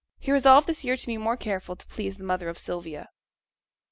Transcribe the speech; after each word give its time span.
He 0.17 0.31
resolved 0.31 0.65
this 0.65 0.83
year 0.83 0.97
to 0.97 1.05
be 1.05 1.17
more 1.17 1.37
careful 1.37 1.75
to 1.75 1.85
please 1.85 2.17
the 2.17 2.23
mother 2.23 2.49
of 2.49 2.57
Sylvia. 2.57 3.11